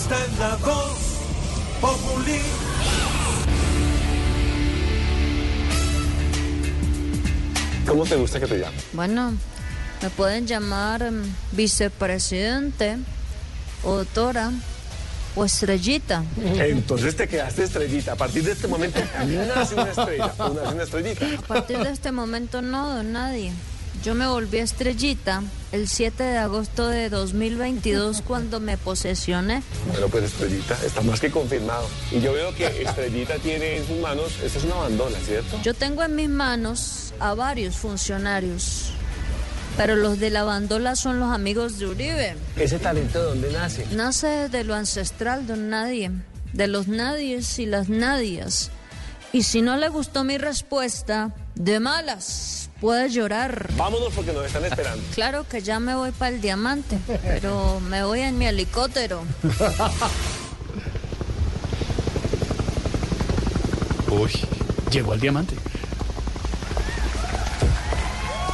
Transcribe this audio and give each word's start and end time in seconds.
Está 0.00 0.16
en 0.24 0.38
la 0.38 0.56
voz 0.56 0.98
Populi. 1.78 2.40
¿Cómo 7.86 8.06
te 8.06 8.16
gusta 8.16 8.40
que 8.40 8.46
te 8.46 8.58
llame? 8.60 8.76
Bueno, 8.94 9.34
me 10.00 10.10
pueden 10.10 10.46
llamar 10.46 11.02
em, 11.02 11.22
vicepresidente, 11.52 12.96
o 13.84 13.96
doctora, 13.96 14.52
o 15.36 15.44
estrellita. 15.44 16.24
Entonces 16.38 17.14
te 17.14 17.28
quedaste 17.28 17.64
estrellita. 17.64 18.12
A 18.12 18.16
partir 18.16 18.42
de 18.42 18.52
este 18.52 18.68
momento 18.68 18.98
nace 19.54 19.74
una 19.74 19.90
estrella. 19.90 20.34
o 20.38 20.48
nace 20.48 20.74
una 20.74 20.82
estrellita. 20.84 21.26
A 21.26 21.42
partir 21.42 21.78
de 21.78 21.90
este 21.90 22.10
momento 22.10 22.62
no, 22.62 22.88
don 22.88 23.12
nadie. 23.12 23.52
Yo 24.02 24.14
me 24.14 24.26
volví 24.26 24.58
estrellita 24.58 25.42
el 25.72 25.86
7 25.86 26.22
de 26.22 26.38
agosto 26.38 26.88
de 26.88 27.10
2022 27.10 28.22
cuando 28.26 28.58
me 28.58 28.78
posesioné. 28.78 29.62
Bueno, 29.90 30.08
pues 30.08 30.24
estrellita 30.24 30.78
está 30.84 31.02
más 31.02 31.20
que 31.20 31.30
confirmado. 31.30 31.86
Y 32.10 32.20
yo 32.20 32.32
veo 32.32 32.54
que 32.54 32.66
estrellita 32.82 33.34
tiene 33.36 33.76
en 33.76 33.86
sus 33.86 33.98
manos, 33.98 34.38
esta 34.42 34.58
es 34.58 34.64
una 34.64 34.76
bandola, 34.76 35.18
¿cierto? 35.20 35.60
Yo 35.62 35.74
tengo 35.74 36.02
en 36.02 36.16
mis 36.16 36.30
manos 36.30 37.12
a 37.20 37.34
varios 37.34 37.76
funcionarios, 37.76 38.92
pero 39.76 39.96
los 39.96 40.18
de 40.18 40.30
la 40.30 40.44
bandola 40.44 40.96
son 40.96 41.20
los 41.20 41.30
amigos 41.30 41.78
de 41.78 41.86
Uribe. 41.86 42.36
¿Ese 42.56 42.78
talento 42.78 43.18
de 43.20 43.24
dónde 43.26 43.52
nace? 43.52 43.86
Nace 43.92 44.48
de 44.48 44.64
lo 44.64 44.74
ancestral, 44.74 45.46
don 45.46 45.68
Nadie, 45.68 46.10
de 46.54 46.66
los 46.68 46.88
nadies 46.88 47.58
y 47.58 47.66
las 47.66 47.88
nadias. 47.88 48.70
Y 49.32 49.44
si 49.44 49.62
no 49.62 49.76
le 49.76 49.88
gustó 49.88 50.24
mi 50.24 50.38
respuesta, 50.38 51.30
de 51.54 51.78
malas, 51.78 52.68
puede 52.80 53.08
llorar. 53.10 53.70
Vámonos 53.76 54.12
porque 54.14 54.32
nos 54.32 54.46
están 54.46 54.64
esperando. 54.64 55.02
Claro 55.14 55.46
que 55.48 55.60
ya 55.62 55.78
me 55.78 55.94
voy 55.94 56.10
para 56.10 56.34
el 56.34 56.40
diamante, 56.40 56.98
pero 57.22 57.80
me 57.80 58.02
voy 58.02 58.20
en 58.20 58.38
mi 58.38 58.46
helicóptero. 58.46 59.22
Uy, 64.10 64.32
llegó 64.90 65.12
al 65.12 65.20
diamante. 65.20 65.54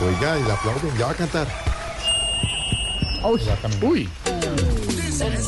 Oiga, 0.00 0.38
y 0.38 0.44
le 0.44 0.52
aplauden, 0.52 0.98
ya 0.98 1.06
va 1.06 1.12
a 1.12 1.14
cantar. 1.14 1.48
Uy, 3.82 4.08
El 5.20 5.38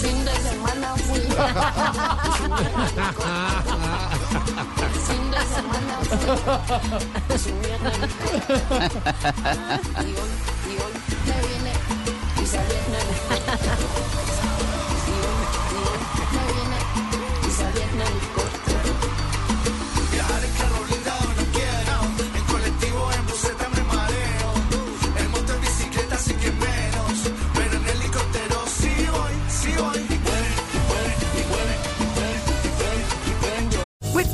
fin 5.07 5.31
de 5.31 5.41
semana 5.47 5.95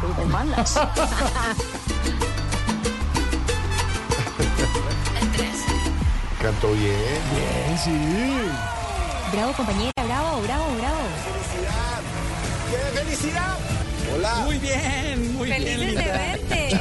De 0.00 0.24
malas. 0.26 0.80
Cantó 6.40 6.72
bien. 6.72 6.94
bien, 7.34 7.78
sí. 7.84 7.90
Bravo, 9.30 9.52
compañera, 9.52 9.92
bravo, 10.04 10.40
bravo, 10.40 10.64
bravo. 10.78 11.00
¡Qué 12.70 12.98
felicidad! 12.98 13.58
Hola. 14.14 14.34
Muy 14.46 14.58
bien, 14.58 15.34
muy 15.36 15.46
bien. 15.50 15.62
Felices 15.62 15.78
de 15.80 15.86
linda. 15.86 16.02
verte. 16.04 16.80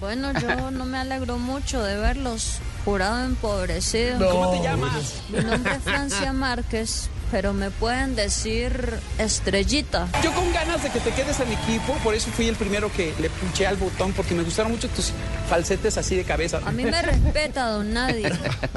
Bueno, 0.00 0.32
yo 0.40 0.70
no 0.72 0.84
me 0.84 0.98
alegro 0.98 1.38
mucho 1.38 1.82
de 1.82 1.96
verlos. 1.96 2.58
Jurado 2.84 3.24
empobrecido. 3.24 4.28
¿Cómo 4.30 4.50
te 4.50 4.62
llamas? 4.62 5.22
Mi 5.28 5.38
nombre 5.44 5.74
es 5.76 5.82
Francia 5.82 6.32
Márquez, 6.32 7.08
pero 7.30 7.52
me 7.52 7.70
pueden 7.70 8.16
decir 8.16 8.98
estrellita. 9.18 10.08
Yo 10.22 10.32
con 10.32 10.52
ganas 10.52 10.82
de 10.82 10.90
que 10.90 11.00
te 11.00 11.10
quedes 11.10 11.38
en 11.40 11.48
mi 11.48 11.54
equipo, 11.54 11.92
por 12.02 12.14
eso 12.14 12.30
fui 12.30 12.48
el 12.48 12.56
primero 12.56 12.92
que 12.92 13.14
le 13.20 13.30
punché 13.30 13.66
al 13.66 13.76
botón, 13.76 14.12
porque 14.12 14.34
me 14.34 14.42
gustaron 14.42 14.72
mucho 14.72 14.88
tus 14.88 15.12
falsetes 15.48 15.96
así 15.98 16.16
de 16.16 16.24
cabeza. 16.24 16.60
A 16.64 16.72
mí 16.72 16.84
me 16.84 17.02
respeta, 17.02 17.68
don 17.68 17.92
Nadie. 17.92 18.32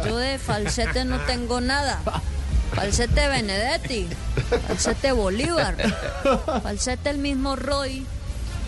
Yo 0.05 0.17
de 0.17 0.37
falsete 0.37 1.05
no 1.05 1.19
tengo 1.21 1.61
nada. 1.61 2.01
Falsete 2.73 3.27
Benedetti, 3.27 4.07
falsete 4.67 5.11
Bolívar, 5.11 5.75
falsete 6.63 7.11
el 7.11 7.19
mismo 7.19 7.55
Roy, 7.55 8.03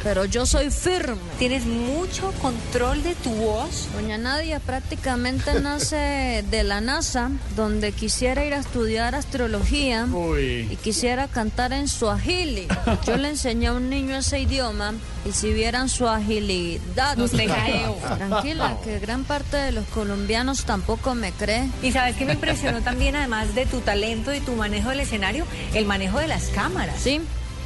pero 0.04 0.26
yo 0.26 0.46
soy 0.46 0.70
firme. 0.70 1.18
Tienes 1.40 1.66
mucho 1.66 2.32
control 2.42 3.04
de 3.04 3.16
tu 3.16 3.32
voz. 3.32 3.88
Doña 3.94 4.18
Nadia 4.18 4.60
prácticamente 4.60 5.60
nace 5.60 6.44
de 6.50 6.64
la 6.64 6.82
NASA, 6.82 7.32
donde 7.56 7.92
quisiera 7.92 8.46
ir 8.46 8.54
a 8.54 8.60
estudiar 8.60 9.16
astrología 9.16 10.08
y 10.38 10.76
quisiera 10.78 11.28
cantar 11.28 11.74
en 11.74 11.88
suajili. 11.88 12.68
Yo 13.06 13.18
le 13.18 13.30
enseñé 13.30 13.68
a 13.68 13.74
un 13.74 13.90
niño 13.90 14.16
ese 14.16 14.40
idioma 14.40 14.94
y 15.26 15.32
si 15.32 15.52
vieran 15.54 15.90
su 15.90 16.08
agilidad. 16.08 17.18
Tranquila, 18.18 18.78
que 18.84 19.00
gran 19.00 19.24
parte 19.24 19.58
de 19.58 19.72
los 19.72 19.86
colombianos 19.88 20.66
tampoco 20.66 21.16
me 21.16 21.32
cree. 21.32 21.70
Y 21.82 21.92
sabes 21.92 22.16
que 22.16 22.26
me 22.26 22.34
impresionó 22.34 22.82
también, 22.82 23.16
además 23.16 23.56
de 23.56 23.66
tu 23.66 23.80
talento 23.80 24.34
y 24.34 24.40
tu 24.40 24.54
manejo 24.56 24.90
del 24.90 25.00
escenario, 25.02 25.46
el 25.74 25.86
manejo 25.86 26.20
de 26.20 26.28
las 26.28 26.46
cámaras. 26.48 27.00
Sí, 27.00 27.22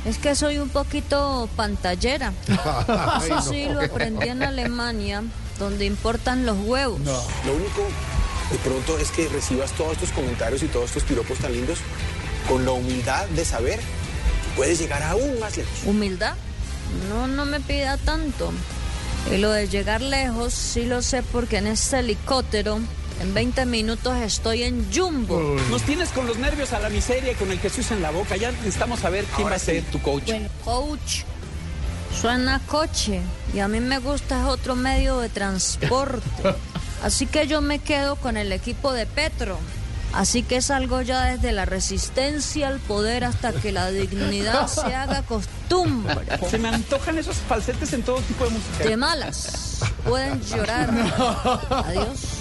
es 0.05 0.17
que 0.17 0.35
soy 0.35 0.57
un 0.57 0.69
poquito 0.69 1.49
pantallera. 1.55 2.33
Eso 3.23 3.41
sí 3.41 3.65
lo 3.65 3.81
aprendí 3.81 4.27
en 4.27 4.43
Alemania, 4.43 5.23
donde 5.57 5.85
importan 5.85 6.45
los 6.45 6.57
huevos. 6.59 6.99
Lo 7.01 7.53
único 7.53 7.81
de 8.51 8.57
pronto 8.59 8.97
es 8.97 9.11
que 9.11 9.27
recibas 9.29 9.71
todos 9.73 9.93
estos 9.93 10.11
comentarios 10.11 10.63
y 10.63 10.67
todos 10.67 10.85
estos 10.87 11.03
piropos 11.03 11.37
tan 11.37 11.51
lindos 11.51 11.79
con 12.47 12.65
la 12.65 12.71
humildad 12.71 13.27
de 13.27 13.45
saber 13.45 13.79
que 13.79 14.55
puedes 14.55 14.79
llegar 14.79 15.03
aún 15.03 15.39
más 15.39 15.55
lejos. 15.57 15.71
¿Humildad? 15.85 16.33
No, 17.09 17.27
no 17.27 17.45
me 17.45 17.59
pida 17.59 17.97
tanto. 17.97 18.51
Y 19.31 19.37
lo 19.37 19.51
de 19.51 19.67
llegar 19.67 20.01
lejos, 20.01 20.53
sí 20.53 20.85
lo 20.85 21.01
sé 21.01 21.21
porque 21.21 21.57
en 21.57 21.67
este 21.67 21.99
helicóptero, 21.99 22.79
en 23.19 23.33
20 23.33 23.65
minutos 23.65 24.17
estoy 24.17 24.63
en 24.63 24.91
Jumbo. 24.93 25.57
Nos 25.69 25.81
tienes 25.83 26.09
con 26.09 26.25
los 26.25 26.37
nervios 26.37 26.73
a 26.73 26.79
la 26.79 26.89
miseria 26.89 27.33
y 27.33 27.35
con 27.35 27.51
el 27.51 27.59
Jesús 27.59 27.91
en 27.91 28.01
la 28.01 28.11
boca. 28.11 28.37
Ya 28.37 28.51
necesitamos 28.51 28.99
saber 28.99 29.25
quién 29.35 29.47
va 29.47 29.55
a 29.55 29.59
ser 29.59 29.83
tu 29.85 30.01
coach. 30.01 30.31
Coach, 30.63 31.23
suena 32.19 32.59
coche 32.67 33.21
y 33.53 33.59
a 33.59 33.67
mí 33.67 33.79
me 33.79 33.99
gusta 33.99 34.41
es 34.41 34.45
otro 34.47 34.75
medio 34.75 35.19
de 35.19 35.29
transporte. 35.29 36.25
Así 37.03 37.25
que 37.25 37.47
yo 37.47 37.61
me 37.61 37.79
quedo 37.79 38.15
con 38.15 38.37
el 38.37 38.51
equipo 38.51 38.93
de 38.93 39.05
Petro. 39.05 39.57
Así 40.11 40.41
que 40.41 40.61
salgo 40.61 41.01
ya 41.03 41.25
desde 41.25 41.51
la 41.51 41.65
resistencia 41.65 42.67
al 42.67 42.79
poder 42.79 43.23
hasta 43.23 43.53
que 43.53 43.71
la 43.71 43.91
dignidad 43.91 44.67
se 44.67 44.95
haga 44.95 45.21
costumbre. 45.21 46.15
Se 46.49 46.57
me 46.57 46.69
antojan 46.69 47.19
esos 47.19 47.35
falsetes 47.37 47.93
en 47.93 48.01
todo 48.01 48.19
tipo 48.21 48.45
de 48.45 48.49
música. 48.49 48.83
De 48.85 48.97
malas, 48.97 49.79
pueden 50.03 50.41
llorar. 50.41 50.89
Adiós. 51.69 52.38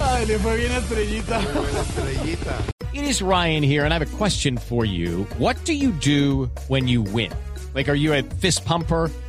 Ay, 0.00 0.24
le 0.26 0.38
fue 0.38 0.56
bien 0.56 0.72
a 0.72 0.78
Estrellita. 0.78 1.40
Estrellita. 1.40 2.62
It 2.94 3.04
is 3.04 3.20
Ryan 3.20 3.62
here, 3.62 3.84
and 3.84 3.92
I 3.92 3.98
have 3.98 4.14
a 4.14 4.16
question 4.16 4.56
for 4.56 4.84
you. 4.84 5.24
What 5.38 5.56
do 5.64 5.74
you 5.74 5.90
do 5.92 6.50
when 6.68 6.88
you 6.88 7.02
win? 7.02 7.30
Like, 7.74 7.88
are 7.88 7.94
you 7.94 8.14
a 8.14 8.22
fist 8.22 8.64
pumper? 8.64 9.10